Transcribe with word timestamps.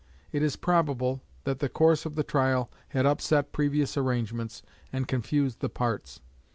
It 0.31 0.41
is 0.41 0.55
probable 0.55 1.21
that 1.43 1.59
the 1.59 1.69
course 1.69 2.07
of 2.07 2.15
the 2.15 2.23
trial 2.23 2.71
had 2.87 3.05
upset 3.05 3.51
previous 3.51 3.95
arrangements 3.95 4.63
and 4.91 5.07
confused 5.07 5.59
the 5.59 5.69
parts. 5.69 6.21